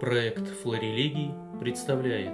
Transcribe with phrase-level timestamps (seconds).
[0.00, 2.32] Проект «Флорелегий» представляет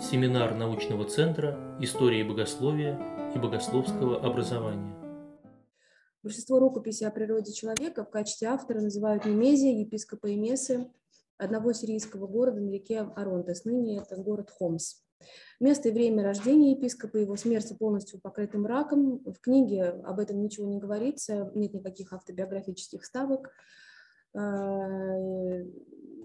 [0.00, 2.98] Семинар научного центра истории богословия
[3.34, 4.96] и богословского образования.
[6.22, 10.90] Большинство рукописей о природе человека в качестве автора называют Немезия, епископа Эмесы,
[11.36, 13.66] одного сирийского города на реке Аронтес.
[13.66, 15.02] Ныне это город Хомс.
[15.60, 19.18] Место и время рождения епископа, его смерти полностью покрыты мраком.
[19.18, 23.50] В книге об этом ничего не говорится, нет никаких автобиографических ставок,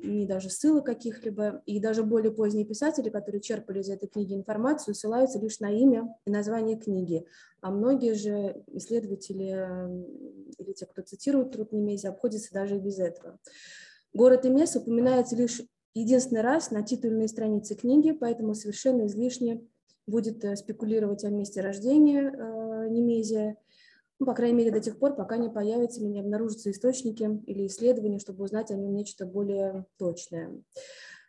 [0.02, 1.62] ни даже ссылок каких-либо.
[1.66, 6.16] И даже более поздние писатели, которые черпали из этой книги информацию, ссылаются лишь на имя
[6.26, 7.26] и название книги.
[7.62, 9.68] А многие же исследователи
[10.58, 13.38] или те, кто цитирует труд Немези, обходятся даже и без этого.
[14.14, 15.62] Город Эмес упоминается лишь
[15.94, 19.62] единственный раз на титульной странице книги, поэтому совершенно излишне
[20.08, 23.58] будет э, спекулировать о месте рождения э, Немезия,
[24.20, 27.68] ну, по крайней мере, до тех пор, пока не появятся или не обнаружатся источники или
[27.68, 30.62] исследования, чтобы узнать о нем нечто более точное.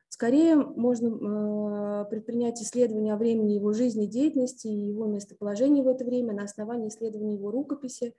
[0.09, 6.05] Скорее можно э, предпринять исследования о времени его жизни, деятельности и его местоположении в это
[6.05, 8.15] время на основании исследований его рукописи,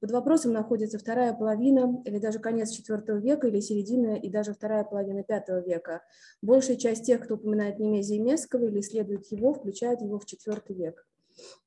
[0.00, 4.84] под вопросом находится вторая половина или даже конец IV века или середина и даже вторая
[4.84, 6.02] половина V века.
[6.42, 11.05] Большая часть тех, кто упоминает Немезия Мескова или исследует его, включают его в IV век.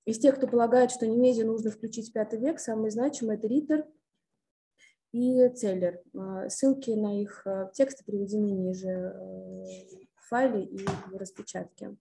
[0.05, 3.85] Из тех, кто полагает, что Немезию нужно включить в V век, самые значимые– это Риттер
[5.11, 6.01] и Целлер.
[6.15, 9.13] А, ссылки на их а, тексты приведены ниже э,
[10.15, 10.77] в файле и
[11.11, 11.95] в распечатке.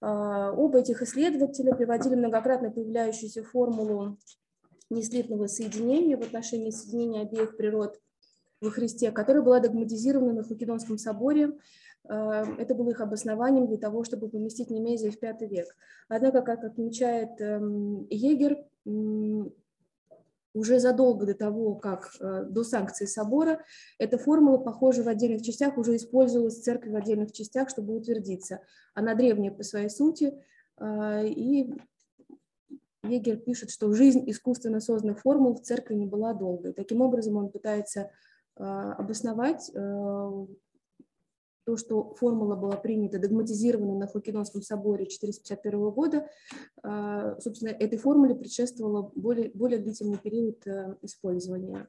[0.00, 4.18] А, оба этих исследователя приводили многократно появляющуюся формулу
[4.90, 8.00] неслитного соединения в отношении соединения обеих природ
[8.60, 11.52] во Христе, которая была догматизирована на Халкидонском соборе.
[12.08, 15.76] Э, это было их обоснованием для того, чтобы поместить Немезия в V век.
[16.08, 18.64] Однако, как отмечает эм, Егер,
[20.54, 23.64] уже задолго до того, как э, до санкции собора,
[23.98, 28.60] эта формула, похоже, в отдельных частях уже использовалась в церкви в отдельных частях, чтобы утвердиться.
[28.94, 30.34] Она древняя по своей сути,
[30.78, 31.72] э, и
[33.04, 36.72] Егер пишет, что жизнь искусственно созданных формул в церкви не была долгой.
[36.72, 38.10] Таким образом, он пытается
[38.54, 39.72] обосновать
[41.64, 46.28] то, что формула была принята, догматизирована на Халкидонском соборе 451 года,
[46.82, 50.66] э, собственно, этой формуле предшествовало более, более длительный период
[51.02, 51.88] использования.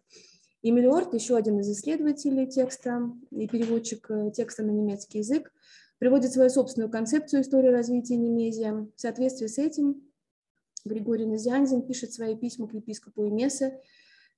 [0.61, 5.51] Эмиль Орт, еще один из исследователей текста и переводчик текста на немецкий язык,
[6.03, 8.73] приводит свою собственную концепцию истории развития Немезия.
[8.73, 10.01] В соответствии с этим
[10.85, 13.79] Григорий Назианзин пишет свои письма к епископу Эмесе.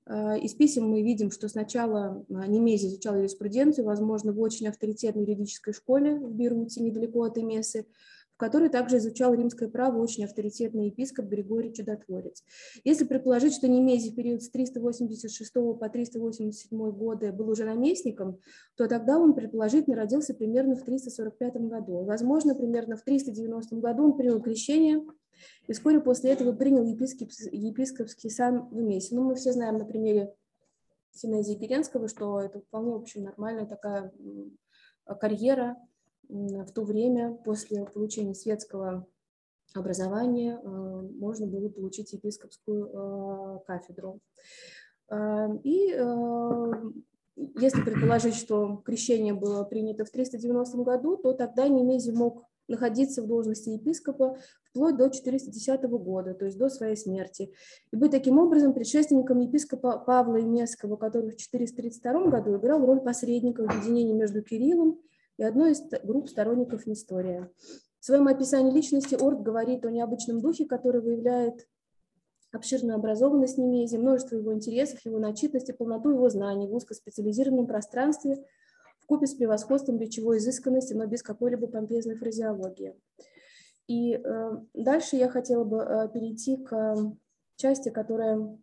[0.08, 5.24] Э, из писем мы видим, что сначала э, Немези изучал юриспруденцию, возможно, в очень авторитетной
[5.24, 7.88] юридической школе в Беруте, недалеко от Эмесы,
[8.36, 12.44] в которой также изучал римское право очень авторитетный епископ Григорий Чудотворец.
[12.84, 18.40] Если предположить, что Немезий в период с 386 по 387 годы был уже наместником,
[18.76, 22.04] то тогда он, предположительно, родился примерно в 345 году.
[22.04, 25.02] Возможно, примерно в 390 году он принял крещение–
[25.68, 29.16] и вскоре после этого принял епископский, епископский сан в Месе.
[29.16, 30.34] Ну, мы все знаем на примере
[31.12, 34.12] Синезии Керенского, что это вполне, в общем, нормальная такая
[35.20, 35.78] карьера
[36.30, 39.08] в то время после получения светского
[39.74, 44.20] образования э, можно было получить епископскую э, кафедру.
[45.10, 45.96] Э, и
[47.58, 53.28] если предположить, что крещение было принято в 390 году, то тогда Немезий мог находиться в
[53.28, 57.52] должности епископа вплоть до 410 года, то есть до своей смерти,
[57.92, 63.64] и быть таким образом предшественником епископа Павла Имесского, который в 432 году играл роль посредника
[63.64, 65.00] в объединении между Кириллом
[65.38, 67.52] и одной из групп сторонников Нестория.
[68.00, 71.68] В своем описании личности Орд говорит о необычном духе, который выявляет
[72.52, 78.46] обширную образованность Немези, множество его интересов, его начитанности, полноту его знаний в узкоспециализированном пространстве–
[79.06, 82.96] купе с превосходством речевой изысканности, но без какой-либо помпезной фразеологии.
[83.88, 86.96] И э, дальше я хотела бы э, перейти к э,
[87.56, 88.58] части, которая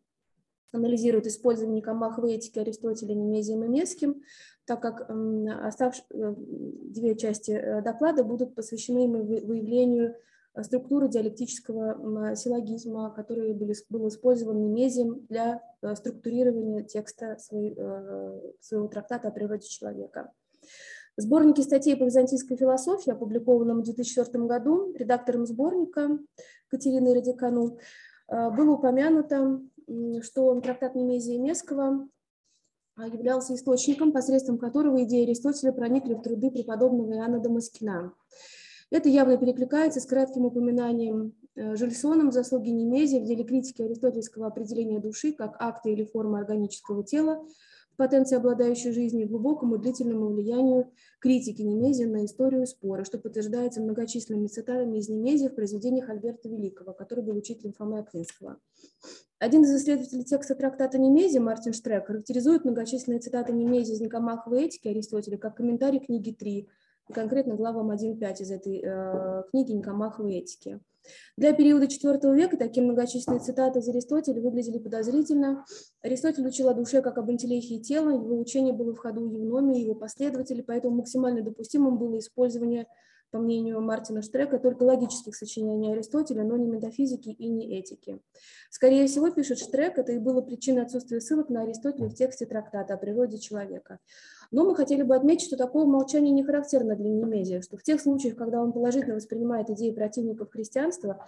[0.73, 4.23] анализирует использование Камаховой этики Аристотеля Немезием и Меским,
[4.65, 10.15] так как э, оставшие э, две части э, доклада будут посвящены выявлению
[10.61, 19.31] структуры диалектического силлогизма, который был использован Немезием для э, структурирования текста э, своего трактата о
[19.31, 20.31] природе человека.
[21.17, 26.19] В сборнике статей по византийской философии, опубликованном в 2004 году редактором сборника
[26.69, 27.79] Катериной Радикану,
[28.29, 29.61] э, было упомянуто,
[30.23, 32.09] что трактат Немезия Мескова
[32.97, 38.13] являлся источником, посредством которого идеи Аристотеля проникли в труды преподобного Иоанна Дамаскина.
[38.91, 45.01] Это явно перекликается с кратким упоминанием э, Жильсоном заслуги Немезия в деле критики аристотельского определения
[45.01, 47.43] души как акта или формы органического тела
[47.97, 50.91] потенции обладающей жизнью, глубокому длительному влиянию
[51.21, 56.93] критики Немезия на историю спора, что подтверждается многочисленными цитатами из Немезия в произведениях Альберта Великого,
[56.93, 58.59] который был учителем Фомы Аквинского.
[59.43, 64.87] Один из исследователей текста трактата Немезия, Мартин Штрек, характеризует многочисленные цитаты Немезия из Никомаховой этики
[64.87, 66.69] Аристотеля как комментарий книги 3,
[67.09, 70.79] и конкретно главам 1.5 из этой э, книги Никомаховой этики.
[71.37, 75.65] Для периода IV века такие многочисленные цитаты из Аристотеля выглядели подозрительно.
[76.03, 79.83] Аристотель учил о душе как об интеллехии тела, его учение было в ходу у Евномии,
[79.83, 82.87] его последователей, поэтому максимально допустимым было использование
[83.33, 88.21] по мнению Мартина Штрека, только логических сочинений Аристотеля, но не метафизики и не этики.
[88.71, 92.95] Скорее всего, пишет Штрек, это и было причиной отсутствия ссылок на Аристотеля в тексте трактата
[92.95, 93.99] о природе человека.
[94.51, 98.01] Но мы хотели бы отметить, что такое молчание не характерно для Немезия, что в тех
[98.03, 101.27] случаях, когда он положительно воспринимает идеи противников христианства,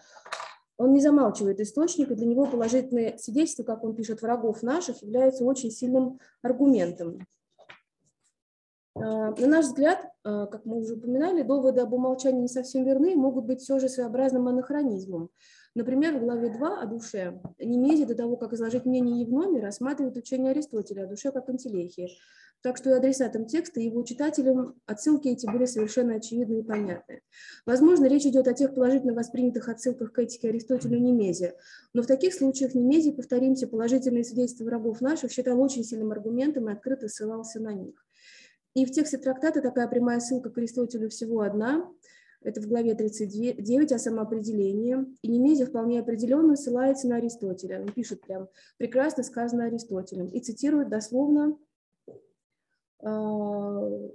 [0.77, 5.45] он не замалчивает источник, и для него положительные свидетельства, как он пишет, врагов наших, являются
[5.45, 7.27] очень сильным аргументом.
[9.05, 13.13] А, на наш взгляд, а, как мы уже упоминали, доводы об умолчании не совсем верны
[13.13, 15.29] и могут быть все же своеобразным анахронизмом.
[15.75, 20.53] Например, в главе 2 о душе Немезия до того, как изложить мнение Евномия, рассматривает учение
[20.53, 22.17] Аристотеля о душе как антилехии.
[22.63, 27.21] Так что и адресатам текста, и его читателям отсылки эти были совершенно очевидны и понятны.
[27.67, 31.55] Возможно, речь идет о тех положительно воспринятых отсылках к этике Аристотеля Немезия,
[31.93, 36.73] но в таких случаях Немезий, повторимся, положительные свидетельства врагов наших считал очень сильным аргументом и
[36.73, 38.05] открыто ссылался на них.
[38.75, 41.89] И в тексте трактата такая прямая ссылка к Аристотелю всего одна,
[42.45, 44.97] это в главе 39 о самоопределении.
[45.23, 47.81] И Немезия вполне определенно ссылается на Аристотеля.
[47.81, 51.57] Он пишет прям «прекрасно сказано Аристотелем» и цитирует дословно
[53.01, 54.09] э,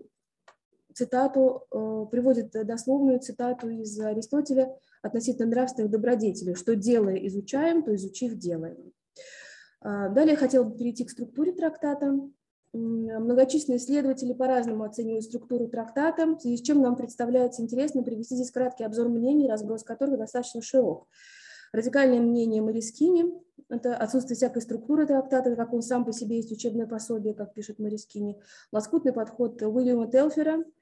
[0.94, 8.36] цитату, э, приводит дословную цитату из Аристотеля относительно нравственных добродетелей, что делая изучаем, то изучив
[8.36, 8.94] делаем.
[9.82, 12.20] Э, далее я хотела бы перейти к структуре трактата.
[12.72, 18.52] Многочисленные исследователи по-разному оценивают структуру трактата, в связи с чем нам представляется интересно привести здесь
[18.52, 21.08] краткий обзор мнений, разброс которых достаточно широк.
[21.74, 23.26] Радикальное мнение Марискини–
[23.70, 27.80] это отсутствие всякой структуры трактата, как он сам по себе есть учебное пособие, как пишет
[27.80, 28.40] Марискини.
[28.72, 30.64] Лоскутный подход Уильяма Телфера–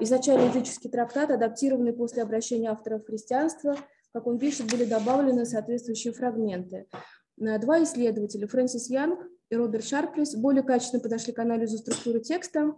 [0.00, 3.76] изначально языческий трактат, адаптированный после обращения авторов в христианство,
[4.12, 6.86] как он пишет, были добавлены соответствующие фрагменты.
[7.36, 9.18] Два исследователя, Фрэнсис Янг
[9.54, 12.74] и Роберт Шарплес более качественно подошли к анализу структуры текста.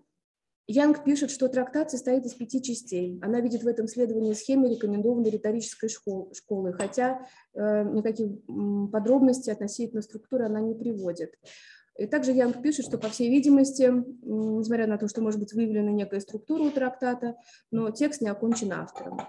[0.69, 3.19] Янг пишет, что трактат состоит из пяти частей.
[3.23, 8.29] Она видит в этом следовании схеме рекомендованной риторической школы, хотя э, никаких
[8.91, 11.35] подробностей относительно структуры она не приводит.
[11.99, 13.91] И также Янг пишет, что, по всей видимости,
[14.23, 17.37] несмотря на то, что может быть выявлена некая структура у трактата,
[17.71, 19.21] но текст не окончен автором.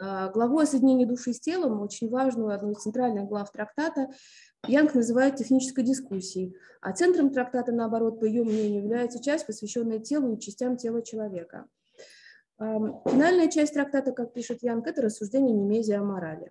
[0.00, 4.08] А, главу о соединении души с телом, очень важную, одну из центральных глав трактата,
[4.66, 10.34] Янг называет технической дискуссией, а центром трактата, наоборот, по ее мнению, является часть, посвященная телу
[10.34, 11.66] и частям тела человека.
[12.58, 16.50] Финальная часть трактата, как пишет Янг, это рассуждение Немезия о морали.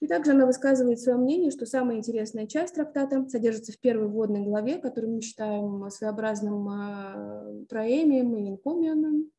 [0.00, 4.42] И также она высказывает свое мнение, что самая интересная часть трактата содержится в первой вводной
[4.42, 9.30] главе, которую мы считаем своеобразным а, проэмием и инкомианом.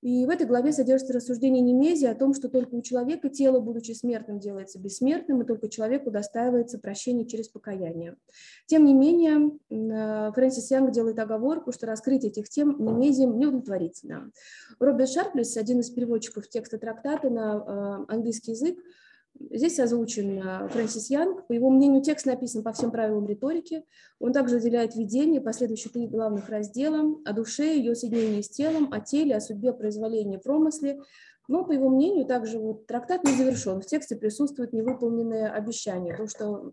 [0.00, 3.92] И в этой главе содержится рассуждение Немезия о том, что только у человека тело, будучи
[3.92, 8.16] смертным, делается бессмертным, и только человеку достаивается прощение через покаяние.
[8.66, 14.30] Тем не менее, э, Фрэнсис Янг делает оговорку, что раскрытие этих тем Немезием неудовлетворительно.
[14.78, 18.78] Роберт Шарплес, один из переводчиков текста трактата на э, английский язык,
[19.40, 21.46] Здесь озвучен э, Фрэнсис Янг.
[21.46, 23.84] По его мнению, текст написан по всем правилам риторики.
[24.18, 29.00] Он также выделяет введение, последующие три главных раздела о душе, ее соединении с телом, о
[29.00, 31.00] теле, о судьбе, произволении, промысле.
[31.46, 33.80] Но, по его мнению, также вот трактат не завершен.
[33.80, 36.70] В тексте присутствуют невыполненные обещания, то, что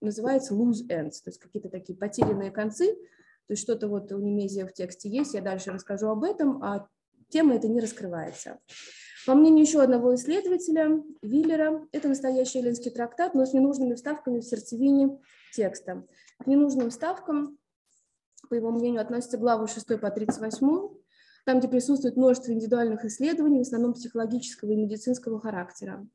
[0.00, 2.94] называется loose ends, то есть какие-то такие потерянные концы.
[3.46, 6.88] То есть что-то вот у Немезия в тексте есть, я дальше расскажу об этом, а
[7.28, 8.58] тема это не раскрывается.
[9.28, 14.42] По мнению еще одного исследователя, Виллера, это настоящий эллинский трактат, но с ненужными вставками в
[14.42, 15.20] сердцевине
[15.54, 16.06] текста.
[16.38, 17.58] К ненужным вставкам,
[18.48, 20.88] по его мнению, относятся главы 6 по 38,
[21.44, 26.08] там, где присутствует множество индивидуальных исследований, в основном психологического и медицинского характера.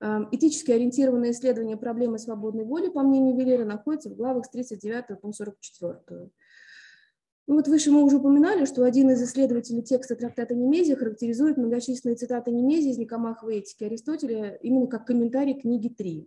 [0.00, 5.18] Эм, этически ориентированные исследования проблемы свободной воли, по мнению Виллера, находятся в главах с 39
[5.18, 6.28] по 44.
[7.46, 12.16] Ну вот выше мы уже упоминали, что один из исследователей текста трактата Немезия характеризует многочисленные
[12.16, 16.26] цитаты Немезии из Никомаховой этики Аристотеля именно как комментарий книги 3.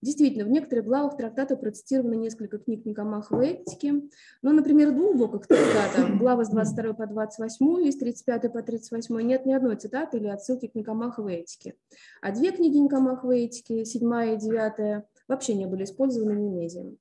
[0.00, 4.08] Действительно, в некоторых главах трактата процитировано несколько книг Никомаховой этики,
[4.40, 8.62] но, например, в двух блоках трактата, глава с 22 по 28 и с 35 по
[8.62, 11.74] 38, нет ни одной цитаты или отсылки к Никомаховой этике.
[12.22, 16.98] А две книги Никомаховой этики, 7 и 9, вообще не были использованы Немезием.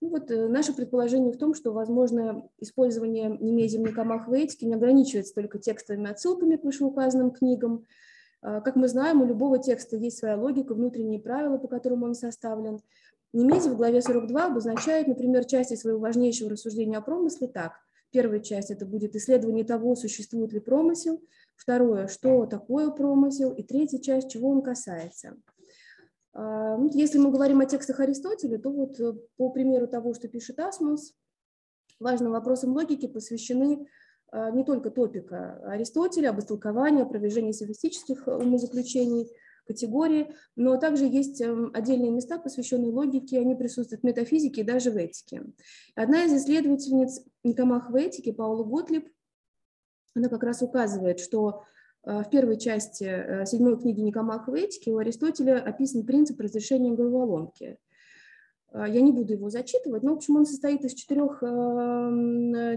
[0.00, 4.74] Ну вот, э, наше предположение в том, что, возможно, использование немезием Никомах в этике не
[4.74, 7.86] ограничивается только текстовыми отсылками к вышеуказанным книгам.
[8.42, 12.14] А, как мы знаем, у любого текста есть своя логика, внутренние правила, по которым он
[12.14, 12.80] составлен.
[13.32, 17.72] Немези в главе 42 обозначает, например, части своего важнейшего рассуждения о промысле так.
[18.10, 21.20] Первая часть– это будет исследование того, существует ли промысел.
[21.56, 23.52] Второе– что такое промысел.
[23.52, 25.36] И третья часть– чего он касается.
[26.38, 30.28] А, ну, если мы говорим о текстах Аристотеля, то вот э, по примеру того, что
[30.28, 31.14] пишет Асмус,
[31.98, 33.88] важным вопросам логики посвящены
[34.30, 39.30] а, не только топика Аристотеля, об истолковании, опровержении софистических умозаключений,
[39.66, 44.90] категории, но также есть эм, отдельные места, посвященные логике, они присутствуют в метафизике и даже
[44.90, 45.42] в этике.
[45.94, 49.08] Одна из исследовательниц Никомах в этике, Паула Готлиб,
[50.14, 51.75] она как раз указывает, что э,
[52.06, 57.78] в первой части э, седьмой книги Никомах в этике у Аристотеля описан принцип разрешения головоломки.
[58.72, 61.40] Э, я не буду его зачитывать, но, в общем, он состоит из четырех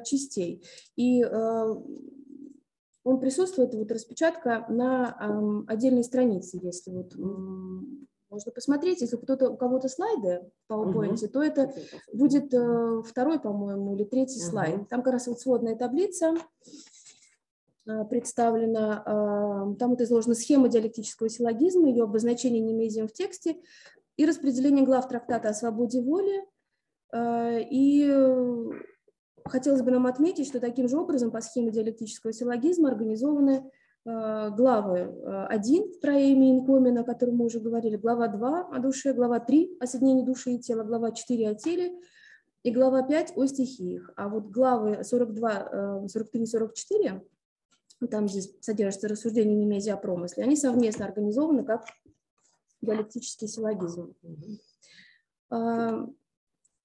[0.04, 0.64] частей.
[0.96, 7.16] И он присутствует, вот распечатка на эм, отдельной странице, если вот
[8.30, 11.28] можно посмотреть, если кто-то, у кого-то слайды в PowerPoint, угу.
[11.28, 11.74] то это
[12.14, 14.50] будет э, второй, по-моему, или третий угу.
[14.50, 14.88] слайд.
[14.90, 16.40] Там как раз вот сводная таблица э,
[18.10, 23.58] представлена, э, там вот изложена схема диалектического силлогизма, ее обозначение немезием в тексте
[24.18, 26.46] и распределение глав трактата о свободе воли.
[27.12, 28.10] Э, и
[29.50, 33.72] Хотелось бы нам отметить, что таким же образом по схеме диалектического силлогизма организованы
[34.06, 35.16] э, главы
[35.50, 39.40] 1 э, про имя Инкомина, о котором мы уже говорили, глава 2 о душе, глава
[39.40, 41.94] 3 о соединении души и тела, глава 4 о теле
[42.64, 44.12] и глава 5 о стихиях.
[44.16, 47.22] А вот главы 42, 43 и 44,
[48.08, 51.86] там здесь содержится рассуждение Немезия о промысле, они совместно организованы как
[52.82, 54.16] диалектический силлогизм.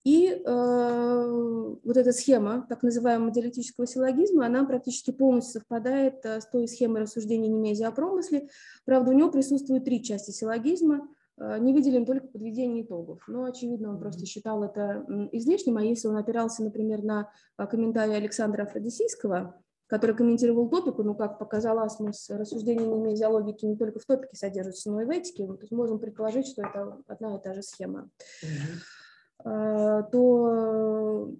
[0.04, 6.46] И э, вот эта схема так называемого диалектического силлогизма, она практически полностью совпадает э, с
[6.46, 8.48] той схемой рассуждения Немезия о промысле.
[8.84, 13.22] Правда, у него присутствуют три части силлогизма, э, не выделен только подведение итогов.
[13.28, 18.14] Но, очевидно, он просто считал это излишним, а если он опирался, например, на э, комментарий
[18.14, 23.98] Александра Афродисийского, который комментировал топику, ну, как показал Асмус, рассуждения Немезия о логике не только
[23.98, 27.42] в топике содержатся, но и в этике, то есть можем предположить, что это одна и
[27.42, 28.08] та же схема.
[28.42, 29.04] Mm-hmm.
[29.44, 31.30] Э, то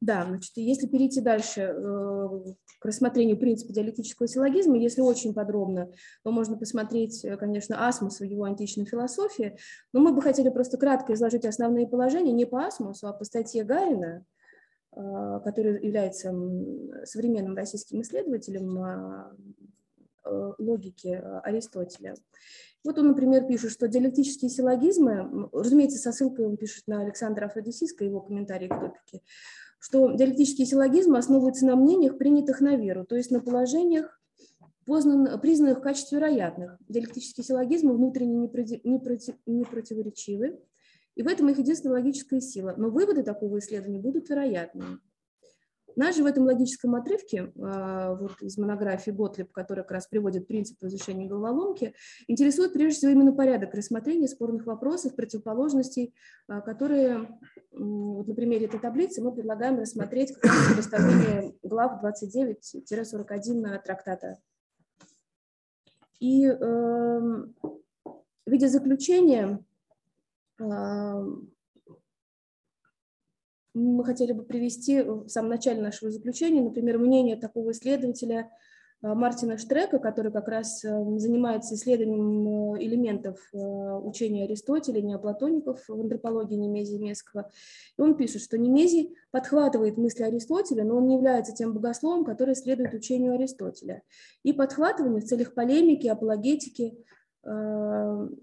[0.00, 2.28] да, значит, если перейти дальше э,
[2.78, 5.90] к рассмотрению принципа диалектического силлогизма, если очень подробно,
[6.22, 9.56] то можно посмотреть, э, конечно, Асмуса в его античной философии,
[9.92, 13.64] но мы бы хотели просто кратко изложить основные положения не по Асмусу, а по статье
[13.64, 14.24] Гарина,
[14.94, 16.34] который является
[17.04, 19.32] современным российским исследователем а,
[20.58, 22.14] логики Аристотеля.
[22.88, 28.06] Вот он, например, пишет, что диалектические силлогизмы, разумеется, со ссылкой он пишет на Александра Афродисийского,
[28.06, 29.22] его комментарии к топике,
[29.78, 34.18] что диалектические силлогизмы основываются на мнениях, принятых на веру, то есть на положениях,
[34.86, 36.78] познан, признанных в качестве вероятных.
[36.88, 40.58] Диалектические силлогизмы внутренне не, проти, не, проти, не противоречивы,
[41.14, 42.72] и в этом их единственная логическая сила.
[42.78, 44.98] Но выводы такого исследования будут вероятными.
[45.98, 50.46] Нас же в этом логическом отрывке, а, вот из монографии Готлиб, который как раз приводит
[50.46, 51.92] принцип разрешения головоломки,
[52.28, 56.14] интересует прежде всего именно порядок рассмотрения спорных вопросов, противоположностей,
[56.46, 57.36] а, которые,
[57.72, 64.38] вот на примере этой таблицы мы предлагаем рассмотреть как раз представление глав 29-41 трактата.
[66.20, 67.44] И э, в
[68.46, 69.64] виде заключения
[70.60, 71.24] а,
[73.78, 78.50] мы хотели бы привести в самом начале нашего заключения, например, мнение такого исследователя
[79.02, 86.00] э, Мартина Штрека, который как раз э, занимается исследованием э, элементов учения Аристотеля, неоплатоников в
[86.00, 87.50] антропологии Немезии Месского.
[87.96, 92.56] И он пишет, что Немезий подхватывает мысли Аристотеля, но он не является тем богословом, который
[92.56, 94.02] следует учению Аристотеля.
[94.42, 96.98] И подхватывание в целях полемики, апологетики,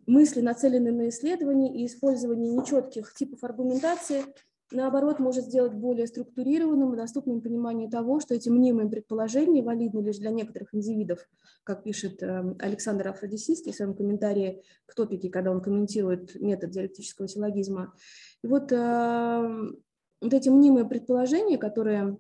[0.08, 4.24] мысли, нацеленные на исследование и использование нечетких типов аргументации–
[4.72, 10.17] наоборот, может сделать более структурированным и доступным понимание того, что эти мнимые предположения валидны лишь
[10.17, 11.27] для некоторых индивидов,
[11.63, 17.27] как пишет эм, Александр Афродисийский в своем комментарии к топике, когда он комментирует метод диалектического
[17.27, 17.93] силлогизма.
[18.43, 19.77] И вот, эм,
[20.22, 22.17] вот эти мнимые предположения, которые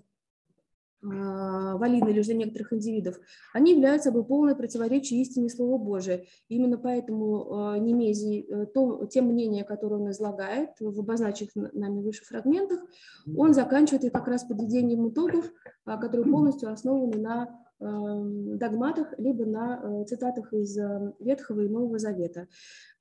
[1.05, 3.19] а, валидны лишь для некоторых индивидов,
[3.53, 6.25] они являются собой полное противоречие истине Слова Божия.
[6.49, 12.23] Именно поэтому а, Немезий, э, то, те мнения, которые он излагает в обозначенных нами выше
[12.25, 12.79] фрагментах,
[13.35, 15.45] он заканчивает их как раз подведением итогов,
[15.85, 21.99] а, которые полностью основаны на догматах, либо на э, цитатах из э, Ветхого и Нового
[21.99, 22.47] Завета.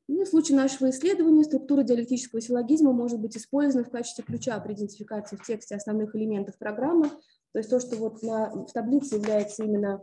[0.07, 4.75] Ну, в случае нашего исследования структура диалектического силлогизма может быть использована в качестве ключа при
[4.75, 7.09] идентификации в тексте основных элементов программы.
[7.55, 10.03] То есть то, что вот на, в таблице является именно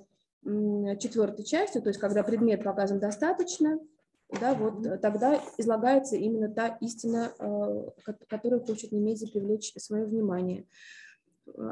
[0.97, 3.77] четвертой частью, то есть когда предмет показан достаточно,
[4.39, 10.65] да, вот тогда излагается именно та истина, э, которую хочет Немези привлечь свое внимание.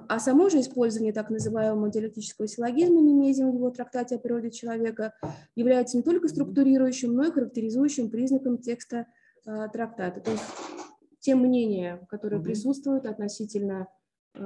[0.10, 5.14] А само же использование так называемого диалектического силлогизма Немезием в его трактате о природе человека
[5.56, 9.08] является не только структурирующим, но и характеризующим признаком текста
[9.46, 10.20] э, трактата.
[10.20, 10.44] То есть
[11.20, 13.88] те мнения, которые присутствуют относительно
[14.34, 14.40] э,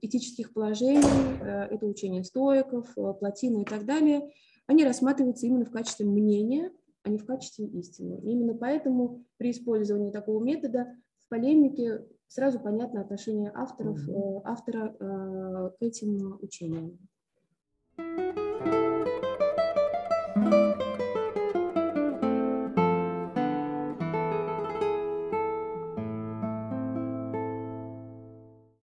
[0.00, 4.30] этических положений, э, это учение стоиков, э, Платина и так далее,
[4.66, 6.72] они рассматриваются именно в качестве мнения,
[7.02, 8.20] а не в качестве истины.
[8.22, 10.96] И именно поэтому при использовании такого метода
[11.26, 14.40] в полемике сразу понятно отношение авторов, mm-hmm.
[14.44, 16.98] автора э, к этим учениям.